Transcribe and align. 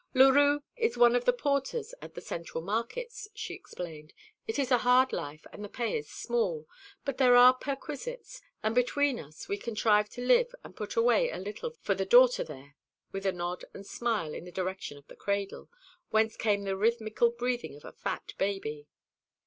"Leroux 0.15 0.63
is 0.75 0.97
one 0.97 1.15
of 1.15 1.25
the 1.25 1.31
porters 1.31 1.93
at 2.01 2.15
the 2.15 2.21
Central 2.21 2.63
Markets," 2.63 3.27
she 3.35 3.53
explained. 3.53 4.15
"It 4.47 4.57
is 4.57 4.71
a 4.71 4.79
hard 4.79 5.13
life, 5.13 5.45
and 5.53 5.63
the 5.63 5.69
pay 5.69 5.95
is 5.95 6.09
small; 6.09 6.67
but 7.05 7.19
there 7.19 7.35
are 7.35 7.53
perquisites, 7.53 8.41
and 8.63 8.73
between 8.73 9.19
us 9.19 9.47
we 9.47 9.59
contrive 9.59 10.09
to 10.13 10.25
live 10.25 10.55
and 10.63 10.73
to 10.73 10.77
put 10.79 10.95
away 10.95 11.29
a 11.29 11.37
little 11.37 11.69
for 11.83 11.93
the 11.93 12.03
daughter 12.03 12.43
there," 12.43 12.75
with 13.11 13.27
a 13.27 13.31
nod 13.31 13.63
and 13.75 13.85
a 13.85 13.87
smile 13.87 14.33
in 14.33 14.45
the 14.45 14.51
direction 14.51 14.97
of 14.97 15.07
the 15.07 15.15
cradle, 15.15 15.69
whence 16.09 16.35
came 16.35 16.63
the 16.63 16.75
rhythmical 16.75 17.29
breathing 17.29 17.75
of 17.75 17.85
a 17.85 17.91
fat 17.93 18.33
baby. 18.39 18.87